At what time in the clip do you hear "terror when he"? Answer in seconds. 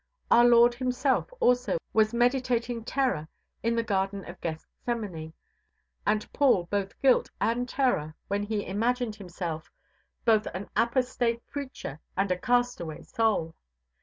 7.69-8.65